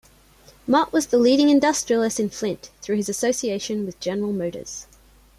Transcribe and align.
Mott 0.65 0.91
was 0.91 1.05
the 1.05 1.19
leading 1.19 1.51
industrialist 1.51 2.19
in 2.19 2.27
Flint 2.31 2.71
through 2.81 2.95
his 2.95 3.07
association 3.07 3.85
with 3.85 3.99
General 3.99 4.33
Motors. 4.33 4.87